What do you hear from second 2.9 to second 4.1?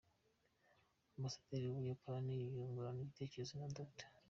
ibitekerezo na Dr.